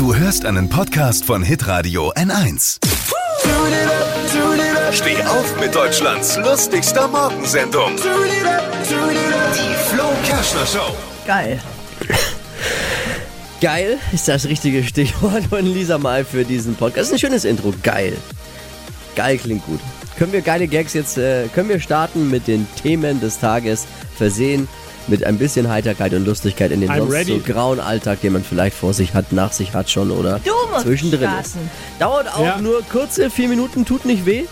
Du 0.00 0.14
hörst 0.14 0.46
einen 0.46 0.70
Podcast 0.70 1.26
von 1.26 1.42
Hitradio 1.42 2.10
N1. 2.14 2.78
Steh 4.92 5.22
auf 5.24 5.60
mit 5.60 5.74
Deutschlands 5.74 6.38
lustigster 6.38 7.06
Morgensendung. 7.06 7.96
Die 7.96 9.74
Flo 9.90 10.04
Kerschner 10.24 10.64
Show. 10.64 10.96
Geil. 11.26 11.60
Geil 13.60 13.98
ist 14.10 14.26
das 14.26 14.46
richtige 14.46 14.84
Stichwort 14.84 15.44
von 15.50 15.66
Lisa 15.66 15.98
Mal 15.98 16.24
für 16.24 16.46
diesen 16.46 16.76
Podcast. 16.76 17.12
Ein 17.12 17.18
schönes 17.18 17.44
Intro. 17.44 17.74
Geil. 17.82 18.16
Geil 19.14 19.36
klingt 19.36 19.66
gut. 19.66 19.80
Können 20.16 20.32
wir 20.32 20.40
geile 20.40 20.66
Gags 20.66 20.94
jetzt, 20.94 21.18
äh, 21.18 21.48
können 21.54 21.68
wir 21.68 21.78
starten 21.78 22.30
mit 22.30 22.48
den 22.48 22.66
Themen 22.82 23.20
des 23.20 23.38
Tages 23.38 23.86
versehen 24.16 24.66
mit 25.10 25.24
ein 25.24 25.38
bisschen 25.38 25.68
Heiterkeit 25.68 26.14
und 26.14 26.24
Lustigkeit 26.24 26.70
in 26.70 26.80
den 26.80 26.90
I'm 26.90 26.98
sonst 26.98 27.12
ready. 27.12 27.32
so 27.44 27.52
grauen 27.52 27.80
Alltag, 27.80 28.20
den 28.20 28.32
man 28.32 28.44
vielleicht 28.44 28.76
vor 28.76 28.94
sich 28.94 29.12
hat, 29.14 29.32
nach 29.32 29.52
sich 29.52 29.74
hat 29.74 29.90
schon 29.90 30.10
oder 30.10 30.40
Du 30.44 30.50
musst 30.72 30.86
zwischendrin 30.86 31.28
ist. 31.40 31.56
Dauert 31.98 32.32
auch 32.34 32.44
Ja. 32.44 32.60
nur 32.60 32.82
kurze 32.82 33.30
vier 33.30 33.48
Minuten, 33.48 33.84
tut 33.84 34.04
nicht 34.04 34.24
weh. 34.26 34.44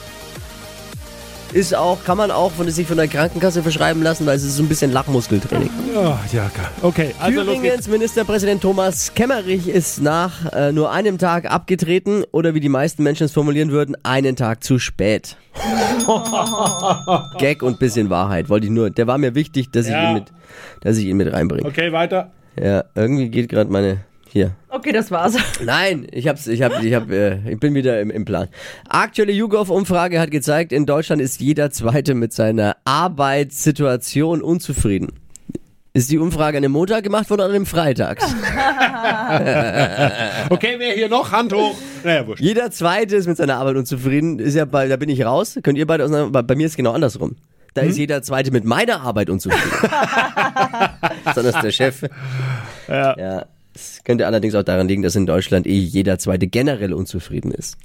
Ist 1.55 1.75
auch, 1.75 2.05
kann 2.05 2.19
man 2.19 2.31
auch 2.31 2.53
von 2.53 2.69
sich 2.71 2.87
von 2.87 2.99
der 2.99 3.09
Krankenkasse 3.09 3.63
verschreiben 3.63 4.03
lassen, 4.03 4.27
weil 4.27 4.37
es 4.37 4.45
ist 4.45 4.57
so 4.57 4.63
ein 4.63 4.69
bisschen 4.69 4.93
Lachmuskeltraining. 4.93 5.71
Ja, 5.95 6.21
geil. 6.33 6.51
Okay, 6.83 7.15
also. 7.19 7.43
Thüringens 7.43 7.89
Ministerpräsident 7.89 8.61
Thomas 8.61 9.15
Kemmerich 9.15 9.67
ist 9.67 10.03
nach 10.03 10.53
äh, 10.53 10.73
nur 10.73 10.93
einem 10.93 11.17
Tag 11.17 11.51
abgetreten 11.51 12.25
oder 12.33 12.55
wie 12.55 12.61
die 12.61 12.69
meisten 12.69 13.03
Menschen 13.03 13.25
es 13.25 13.33
formulieren 13.33 13.71
würden, 13.71 13.97
einen 14.03 14.37
Tag 14.37 14.63
zu 14.63 14.79
spät. 14.79 15.37
Gag 17.39 17.63
und 17.63 17.79
bisschen 17.79 18.11
Wahrheit 18.11 18.51
wollte 18.51 18.67
ich 18.67 18.73
nur. 18.73 18.91
Der 18.91 19.07
war 19.07 19.17
mir 19.17 19.35
wichtig, 19.35 19.71
dass 19.71 19.87
ich 19.87 19.93
Ja. 19.93 20.11
ihn 20.11 20.15
mit, 20.15 20.25
dass 20.83 20.99
ich 20.99 21.07
ihn 21.07 21.17
mit 21.17 21.33
reinbringe. 21.33 21.67
Okay, 21.67 21.93
weiter. 21.93 22.31
Ja, 22.63 22.85
irgendwie 22.95 23.31
geht 23.31 23.49
gerade 23.49 23.71
meine 23.73 23.99
hier. 24.31 24.53
Okay, 24.69 24.93
das 24.93 25.11
war's. 25.11 25.37
Nein, 25.65 26.07
ich 26.11 26.29
hab's, 26.29 26.47
ich 26.47 26.63
hab, 26.63 26.83
ich 26.83 26.95
hab, 26.95 27.11
äh, 27.11 27.39
ich 27.51 27.59
bin 27.59 27.75
wieder 27.75 28.01
im, 28.01 28.11
im 28.11 28.25
Plan. 28.25 28.49
Aktuelle 28.89 29.33
YouGov-Umfrage 29.33 30.21
hat 30.21 30.31
gezeigt, 30.31 30.73
in 30.73 30.87
Deutschland 30.87 31.21
ist 31.23 31.41
jeder 31.41 31.71
Zweite 31.71 32.15
mit 32.15 32.33
seiner 32.33 32.77
Arbeitssituation 32.85 34.43
unzufrieden. 34.43 35.13
Ist 35.95 36.11
die 36.11 36.19
Umfrage 36.19 36.59
an 36.59 36.63
dem 36.63 36.73
Montag 36.73 37.03
gemacht 37.03 37.29
worden 37.31 37.41
oder 37.41 37.49
an 37.49 37.55
dem 37.55 37.67
Freitags? 37.67 38.25
Okay, 40.51 40.77
wer 40.79 40.93
hier 40.95 41.09
noch? 41.09 41.33
Hand 41.33 41.53
hoch. 41.53 41.77
Naja, 42.05 42.27
wurscht. 42.27 42.43
Jeder 42.43 42.71
Zweite 42.71 43.17
ist 43.17 43.27
mit 43.27 43.37
seiner 43.37 43.57
Arbeit 43.57 43.77
unzufrieden. 43.77 44.39
Ist 44.39 44.55
ja 44.55 44.65
bei, 44.65 44.89
da 44.89 44.97
bin 44.97 45.09
ich 45.09 45.25
raus. 45.25 45.59
Könnt 45.63 45.77
ihr 45.77 45.87
beide 45.87 46.05
auseinander, 46.05 46.31
bei, 46.31 46.43
bei 46.43 46.55
mir 46.55 46.67
ist 46.67 46.73
es 46.73 46.77
genau 46.77 46.93
andersrum. 46.93 47.37
Da 47.75 47.83
ist 47.83 47.99
jeder 47.99 48.23
Zweite 48.23 48.51
mit 48.51 48.65
meiner 48.65 49.03
Arbeit 49.03 49.29
unzufrieden. 49.29 49.71
Besonders 51.25 51.61
der 51.61 51.71
Chef. 51.71 52.03
Ja. 52.89 53.17
Ja. 53.19 53.47
Es 53.79 54.03
könnte 54.03 54.27
allerdings 54.27 54.55
auch 54.57 54.65
daran 54.65 54.89
liegen, 54.89 55.03
dass 55.03 55.15
in 55.15 55.27
Deutschland 55.27 55.67
eh 55.67 55.79
jeder 55.79 56.19
Zweite 56.19 56.49
generell 56.49 56.93
unzufrieden 56.93 57.53
ist. 57.53 57.77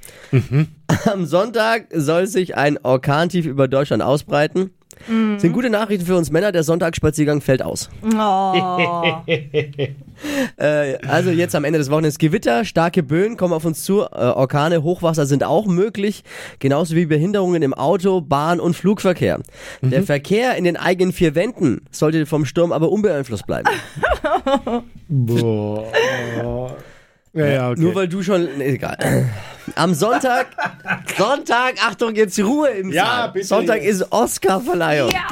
Am 1.06 1.26
Sonntag 1.26 1.86
soll 1.92 2.26
sich 2.26 2.56
ein 2.56 2.78
Orkantief 2.82 3.46
über 3.46 3.68
Deutschland 3.68 4.02
ausbreiten. 4.02 4.70
Sind 5.06 5.52
gute 5.52 5.70
Nachrichten 5.70 6.06
für 6.06 6.16
uns 6.16 6.30
Männer. 6.30 6.50
Der 6.50 6.62
Sonntagsspaziergang 6.62 7.40
fällt 7.40 7.62
aus. 7.62 7.90
Oh. 8.16 9.16
Äh, 10.56 10.98
also 11.08 11.30
jetzt 11.30 11.56
am 11.56 11.64
Ende 11.64 11.80
des 11.80 11.90
Wochenendes 11.90 12.18
Gewitter, 12.18 12.64
starke 12.64 13.02
Böen 13.02 13.36
kommen 13.36 13.52
auf 13.52 13.64
uns 13.64 13.82
zu, 13.82 14.02
äh, 14.02 14.04
Orkane, 14.14 14.84
Hochwasser 14.84 15.26
sind 15.26 15.42
auch 15.42 15.66
möglich, 15.66 16.22
genauso 16.60 16.94
wie 16.94 17.06
Behinderungen 17.06 17.62
im 17.62 17.74
Auto, 17.74 18.20
Bahn 18.20 18.60
und 18.60 18.74
Flugverkehr. 18.74 19.40
Der 19.82 20.04
Verkehr 20.04 20.54
in 20.54 20.62
den 20.62 20.76
eigenen 20.76 21.12
vier 21.12 21.34
Wänden 21.34 21.80
sollte 21.90 22.26
vom 22.26 22.44
Sturm 22.44 22.70
aber 22.70 22.90
unbeeinflusst 22.90 23.44
bleiben. 23.44 23.68
Boah. 25.08 26.76
Ja, 27.32 27.46
ja, 27.46 27.70
okay. 27.70 27.80
Nur 27.80 27.94
weil 27.96 28.08
du 28.08 28.22
schon, 28.22 28.48
nee, 28.58 28.74
egal. 28.74 28.96
Am 29.74 29.92
Sonntag, 29.94 30.46
Sonntag, 31.18 31.74
Achtung, 31.84 32.14
jetzt 32.14 32.38
Ruhe 32.38 32.68
im 32.68 32.92
Ja, 32.92 33.04
Saal. 33.06 33.32
bitte. 33.32 33.46
Sonntag 33.46 33.82
ist 33.82 34.12
Oscarverleihung. 34.12 35.10
Ja. 35.10 35.26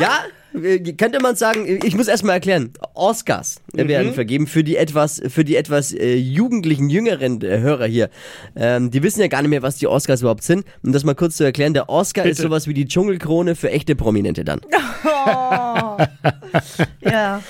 Ja? 0.00 0.60
Äh, 0.60 0.80
Könnte 0.94 1.20
man 1.20 1.36
sagen, 1.36 1.78
ich 1.84 1.94
muss 1.94 2.08
erstmal 2.08 2.34
erklären, 2.36 2.72
Oscars 2.94 3.60
Mhm. 3.74 3.86
werden 3.88 4.14
vergeben 4.14 4.46
für 4.48 4.64
die 4.64 4.76
etwas, 4.76 5.22
für 5.28 5.44
die 5.44 5.54
etwas 5.54 5.92
äh, 5.92 6.16
jugendlichen, 6.16 6.88
jüngeren 6.88 7.40
äh, 7.42 7.58
Hörer 7.60 7.84
hier. 7.86 8.08
Ähm, 8.56 8.90
die 8.90 9.02
wissen 9.04 9.20
ja 9.20 9.28
gar 9.28 9.42
nicht 9.42 9.50
mehr, 9.50 9.62
was 9.62 9.76
die 9.76 9.86
Oscars 9.86 10.22
überhaupt 10.22 10.42
sind. 10.42 10.64
Um 10.82 10.90
das 10.92 11.04
mal 11.04 11.14
kurz 11.14 11.36
zu 11.36 11.44
erklären, 11.44 11.72
der 11.74 11.88
Oscar 11.88 12.24
ist 12.24 12.38
Bitte. 12.38 12.48
sowas 12.48 12.66
wie 12.66 12.74
die 12.74 12.88
Dschungelkrone 12.88 13.54
für 13.54 13.70
echte 13.70 13.94
Prominente 13.94 14.44
dann. 14.44 14.60
Ja. 17.00 17.42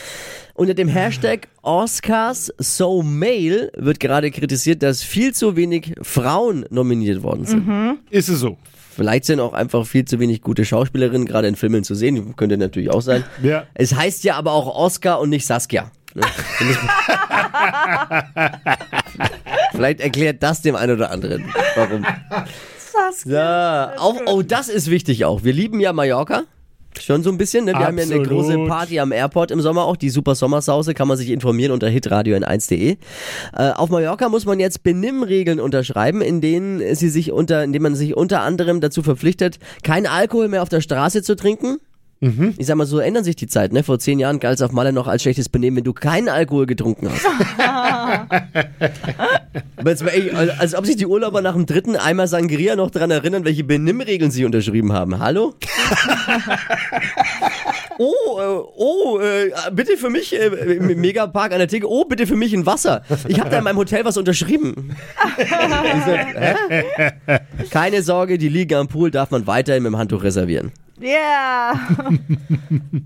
Unter 0.58 0.74
dem 0.74 0.88
Hashtag 0.88 1.46
Oscars 1.62 2.52
So 2.58 3.00
Male 3.04 3.70
wird 3.76 4.00
gerade 4.00 4.32
kritisiert, 4.32 4.82
dass 4.82 5.04
viel 5.04 5.32
zu 5.32 5.54
wenig 5.54 5.94
Frauen 6.02 6.64
nominiert 6.68 7.22
worden 7.22 7.44
sind. 7.44 8.00
Ist 8.10 8.28
es 8.28 8.40
so? 8.40 8.58
Vielleicht 8.90 9.24
sind 9.26 9.38
auch 9.38 9.52
einfach 9.52 9.86
viel 9.86 10.04
zu 10.04 10.18
wenig 10.18 10.42
gute 10.42 10.64
Schauspielerinnen 10.64 11.28
gerade 11.28 11.46
in 11.46 11.54
Filmen 11.54 11.84
zu 11.84 11.94
sehen. 11.94 12.34
Könnte 12.34 12.56
natürlich 12.56 12.90
auch 12.90 13.02
sein. 13.02 13.22
Ja. 13.40 13.68
Es 13.74 13.94
heißt 13.94 14.24
ja 14.24 14.34
aber 14.34 14.50
auch 14.50 14.66
Oscar 14.74 15.20
und 15.20 15.30
nicht 15.30 15.46
Saskia. 15.46 15.92
Ne? 16.16 16.22
Vielleicht 19.70 20.00
erklärt 20.00 20.42
das 20.42 20.60
dem 20.62 20.74
einen 20.74 20.96
oder 20.96 21.12
anderen, 21.12 21.44
warum. 21.76 22.04
Ja, 23.26 23.92
auch, 23.96 24.16
oh, 24.26 24.42
das 24.42 24.68
ist 24.68 24.90
wichtig 24.90 25.24
auch. 25.24 25.44
Wir 25.44 25.52
lieben 25.52 25.78
ja 25.78 25.92
Mallorca. 25.92 26.42
Schon 26.98 27.22
so 27.22 27.30
ein 27.30 27.38
bisschen, 27.38 27.64
ne? 27.64 27.72
Wir 27.72 27.86
haben 27.86 27.98
ja 27.98 28.04
eine 28.04 28.16
Absolut. 28.16 28.28
große 28.28 28.58
Party 28.66 28.98
am 28.98 29.12
Airport 29.12 29.50
im 29.50 29.60
Sommer 29.60 29.84
auch, 29.84 29.96
die 29.96 30.10
Super 30.10 30.34
Sommersause, 30.34 30.94
kann 30.94 31.06
man 31.06 31.16
sich 31.16 31.30
informieren 31.30 31.72
unter 31.72 31.88
hitradio 31.88 32.36
n1.de. 32.36 32.96
Äh, 33.56 33.70
auf 33.72 33.90
Mallorca 33.90 34.28
muss 34.28 34.46
man 34.46 34.58
jetzt 34.58 34.82
Benimmregeln 34.82 35.60
unterschreiben, 35.60 36.20
in 36.20 36.40
denen 36.40 36.94
sie 36.94 37.08
sich 37.08 37.30
unter, 37.30 37.62
in 37.62 37.72
denen 37.72 37.84
man 37.84 37.94
sich 37.94 38.16
unter 38.16 38.40
anderem 38.40 38.80
dazu 38.80 39.02
verpflichtet, 39.02 39.58
kein 39.82 40.06
Alkohol 40.06 40.48
mehr 40.48 40.62
auf 40.62 40.68
der 40.68 40.80
Straße 40.80 41.22
zu 41.22 41.36
trinken. 41.36 41.78
Ich 42.20 42.66
sag 42.66 42.76
mal, 42.76 42.86
so 42.86 42.98
ändern 42.98 43.22
sich 43.22 43.36
die 43.36 43.46
Zeiten. 43.46 43.74
Ne? 43.74 43.84
Vor 43.84 44.00
zehn 44.00 44.18
Jahren 44.18 44.40
galt 44.40 44.56
es 44.56 44.62
auf 44.62 44.72
Malle 44.72 44.92
noch 44.92 45.06
als 45.06 45.22
schlechtes 45.22 45.48
Benehmen, 45.48 45.76
wenn 45.76 45.84
du 45.84 45.92
keinen 45.92 46.28
Alkohol 46.28 46.66
getrunken 46.66 47.08
hast. 47.08 47.24
Aber 49.76 49.90
jetzt 49.90 50.02
mal, 50.02 50.10
ey, 50.10 50.32
als, 50.32 50.74
ob 50.74 50.84
sich 50.84 50.96
die 50.96 51.06
Urlauber 51.06 51.42
nach 51.42 51.54
dem 51.54 51.66
dritten 51.66 51.94
Eimer 51.94 52.26
Sangria 52.26 52.74
noch 52.74 52.90
dran 52.90 53.12
erinnern, 53.12 53.44
welche 53.44 53.62
Benimmregeln 53.62 54.32
sie 54.32 54.44
unterschrieben 54.44 54.92
haben. 54.92 55.20
Hallo? 55.20 55.54
oh, 57.98 58.40
äh, 58.40 58.62
oh, 58.76 59.20
äh, 59.20 59.52
bitte 59.72 59.96
für 59.96 60.10
mich 60.10 60.34
äh, 60.34 60.46
im 60.46 61.00
Megapark 61.00 61.52
an 61.52 61.58
der 61.58 61.68
Theke. 61.68 61.88
Oh, 61.88 62.04
bitte 62.04 62.26
für 62.26 62.36
mich 62.36 62.52
ein 62.52 62.66
Wasser. 62.66 63.02
Ich 63.28 63.38
habe 63.38 63.50
da 63.50 63.58
in 63.58 63.64
meinem 63.64 63.78
Hotel 63.78 64.04
was 64.04 64.16
unterschrieben. 64.16 64.96
So, 65.38 66.12
hä? 66.12 66.54
Keine 67.70 68.02
Sorge, 68.02 68.38
die 68.38 68.48
Liege 68.48 68.76
am 68.76 68.88
Pool 68.88 69.10
darf 69.10 69.30
man 69.30 69.46
weiterhin 69.46 69.82
mit 69.82 69.92
dem 69.92 69.98
Handtuch 69.98 70.22
reservieren. 70.22 70.72
Ja. 71.00 71.74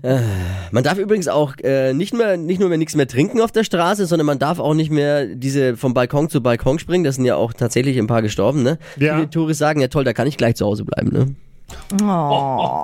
Man 0.71 0.83
darf 0.83 0.97
übrigens 0.97 1.27
auch 1.27 1.53
äh, 1.63 1.93
nicht 1.93 2.13
mehr, 2.13 2.37
nicht 2.37 2.59
nur 2.59 2.69
mehr 2.69 2.77
nichts 2.77 2.95
mehr 2.95 3.07
trinken 3.07 3.41
auf 3.41 3.51
der 3.51 3.63
Straße, 3.63 4.05
sondern 4.05 4.25
man 4.25 4.39
darf 4.39 4.59
auch 4.59 4.73
nicht 4.73 4.91
mehr 4.91 5.27
diese 5.27 5.77
vom 5.77 5.93
Balkon 5.93 6.29
zu 6.29 6.41
Balkon 6.41 6.79
springen. 6.79 7.03
Das 7.03 7.15
sind 7.15 7.25
ja 7.25 7.35
auch 7.35 7.53
tatsächlich 7.53 7.97
ein 7.97 8.07
paar 8.07 8.21
gestorben, 8.21 8.63
ne? 8.63 8.79
Ja. 8.97 9.15
Viele 9.15 9.29
Touristen 9.29 9.59
sagen, 9.59 9.81
ja 9.81 9.87
toll, 9.87 10.03
da 10.03 10.13
kann 10.13 10.27
ich 10.27 10.37
gleich 10.37 10.55
zu 10.55 10.65
Hause 10.65 10.85
bleiben, 10.85 11.11
ne? 11.11 11.35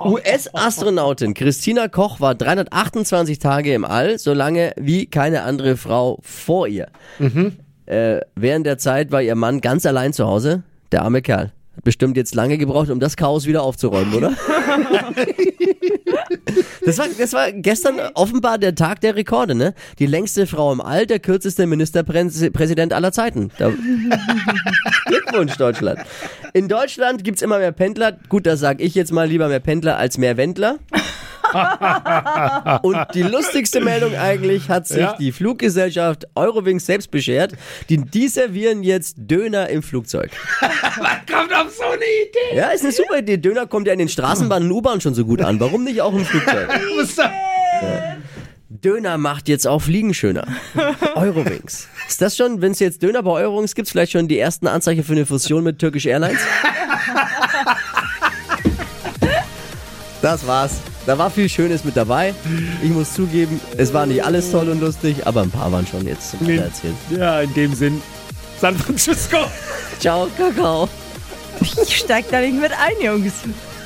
US-Astronautin 0.04 1.34
Christina 1.34 1.88
Koch 1.88 2.20
war 2.20 2.34
328 2.34 3.38
Tage 3.38 3.74
im 3.74 3.84
All, 3.84 4.18
so 4.18 4.32
lange 4.32 4.72
wie 4.76 5.06
keine 5.06 5.42
andere 5.42 5.76
Frau 5.76 6.18
vor 6.22 6.66
ihr. 6.66 6.88
Äh, 7.86 8.20
während 8.36 8.66
der 8.66 8.78
Zeit 8.78 9.12
war 9.12 9.22
ihr 9.22 9.34
Mann 9.34 9.60
ganz 9.60 9.84
allein 9.86 10.12
zu 10.12 10.26
Hause, 10.26 10.62
der 10.92 11.02
arme 11.02 11.22
Kerl. 11.22 11.52
Bestimmt 11.82 12.16
jetzt 12.16 12.34
lange 12.34 12.58
gebraucht, 12.58 12.90
um 12.90 13.00
das 13.00 13.16
Chaos 13.16 13.46
wieder 13.46 13.62
aufzuräumen, 13.62 14.14
oder? 14.14 14.32
Das 16.84 16.98
war, 16.98 17.06
das 17.18 17.32
war 17.32 17.52
gestern 17.52 18.00
offenbar 18.14 18.58
der 18.58 18.74
Tag 18.74 19.00
der 19.00 19.14
Rekorde, 19.14 19.54
ne? 19.54 19.74
Die 19.98 20.06
längste 20.06 20.46
Frau 20.46 20.72
im 20.72 20.80
All, 20.80 21.06
der 21.06 21.18
kürzeste 21.18 21.66
Ministerpräsident 21.66 22.92
aller 22.92 23.12
Zeiten. 23.12 23.50
Da 23.58 23.70
Glückwunsch, 25.06 25.56
Deutschland. 25.56 26.00
In 26.52 26.68
Deutschland 26.68 27.22
gibt's 27.22 27.42
immer 27.42 27.58
mehr 27.58 27.72
Pendler. 27.72 28.16
Gut, 28.28 28.46
das 28.46 28.60
sag 28.60 28.80
ich 28.80 28.94
jetzt 28.94 29.12
mal 29.12 29.28
lieber 29.28 29.48
mehr 29.48 29.60
Pendler 29.60 29.98
als 29.98 30.18
mehr 30.18 30.36
Wendler. 30.36 30.78
Und 32.82 33.06
die 33.14 33.22
lustigste 33.22 33.80
Meldung 33.80 34.14
eigentlich 34.16 34.68
hat 34.68 34.86
sich 34.86 34.98
Ja. 34.98 35.16
die 35.18 35.32
Fluggesellschaft 35.32 36.26
Eurowings 36.34 36.86
selbst 36.86 37.10
beschert. 37.10 37.52
Die, 37.88 37.98
die 37.98 38.28
servieren 38.28 38.82
jetzt 38.82 39.16
Döner 39.18 39.68
im 39.68 39.82
Flugzeug. 39.82 40.30
Kommt 40.60 41.54
auf 41.54 41.70
so 41.76 41.84
eine 41.84 41.96
Idee. 41.96 42.56
Ja, 42.56 42.68
ist 42.68 42.82
eine 42.84 42.92
super 42.92 43.18
Idee. 43.18 43.36
Döner 43.38 43.66
kommt 43.66 43.86
ja 43.86 43.92
in 43.92 43.98
den 43.98 44.08
Straßenbahnen 44.08 44.70
und 44.70 44.76
U-Bahn 44.76 45.00
schon 45.00 45.14
so 45.14 45.24
gut 45.24 45.40
an. 45.42 45.58
Warum 45.60 45.84
nicht 45.84 46.00
auch 46.02 46.12
im 46.12 46.24
Flugzeug? 46.24 46.68
Da? 47.16 48.16
Döner 48.68 49.16
macht 49.18 49.48
jetzt 49.48 49.66
auch 49.66 49.80
Fliegen 49.80 50.12
schöner. 50.14 50.46
Eurowings. 51.14 51.88
Ist 52.08 52.20
das 52.22 52.36
schon, 52.36 52.60
wenn 52.60 52.72
es 52.72 52.78
jetzt 52.78 53.02
Döner 53.02 53.22
bei 53.22 53.30
Eurowings 53.32 53.74
gibt, 53.74 53.88
vielleicht 53.88 54.12
schon 54.12 54.28
die 54.28 54.38
ersten 54.38 54.66
Anzeichen 54.66 55.02
für 55.02 55.12
eine 55.12 55.26
Fusion 55.26 55.64
mit 55.64 55.78
Turkish 55.78 56.06
Airlines? 56.06 56.40
Das 60.22 60.46
war's. 60.46 60.80
Da 61.06 61.16
war 61.18 61.30
viel 61.30 61.48
Schönes 61.48 61.84
mit 61.84 61.96
dabei. 61.96 62.34
Ich 62.82 62.90
muss 62.90 63.14
zugeben, 63.14 63.60
es 63.76 63.92
war 63.94 64.06
nicht 64.06 64.22
alles 64.24 64.50
toll 64.50 64.68
und 64.68 64.80
lustig, 64.80 65.26
aber 65.26 65.42
ein 65.42 65.50
paar 65.50 65.72
waren 65.72 65.86
schon 65.86 66.06
jetzt 66.06 66.30
zum 66.32 66.46
Nee. 66.46 66.56
erzählen. 66.58 66.96
Ja, 67.10 67.40
in 67.40 67.52
dem 67.54 67.74
Sinn. 67.74 68.02
San 68.60 68.76
Francisco. 68.76 69.38
Ciao, 69.98 70.28
Kakao. 70.36 70.88
Ich 71.60 71.96
steig 71.98 72.26
da 72.30 72.40
nicht 72.40 72.60
mit 72.60 72.72
ein, 72.72 73.00
Jungs. 73.02 73.32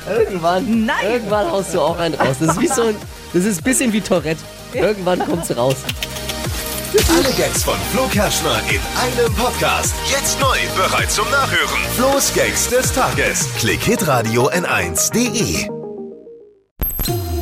Irgendwann, 0.09 0.85
Nein. 0.85 0.95
irgendwann 1.03 1.49
haust 1.51 1.73
du 1.73 1.81
auch 1.81 1.97
einen 1.97 2.15
raus. 2.15 2.35
Das 2.39 2.49
ist 2.49 2.61
wie 2.61 2.67
so 2.67 2.83
ein, 2.83 2.95
das 3.33 3.43
ist 3.45 3.59
ein 3.59 3.63
bisschen 3.63 3.91
wie 3.93 4.01
Tourette. 4.01 4.41
Irgendwann 4.73 5.19
kommt's 5.19 5.55
raus. 5.55 5.77
Alle 7.17 7.33
Gags 7.35 7.63
von 7.63 7.73
Flo 7.91 8.07
Kerschner 8.07 8.59
in 8.69 8.79
einem 9.23 9.33
Podcast. 9.35 9.93
Jetzt 10.09 10.39
neu, 10.39 10.57
bereit 10.77 11.11
zum 11.11 11.29
Nachhören. 11.29 11.79
Flo's 11.97 12.31
Gags 12.33 12.69
des 12.69 12.93
Tages. 12.93 13.47
Klick 13.59 13.81
Hitradio 13.83 14.49
N1.de. 14.49 15.74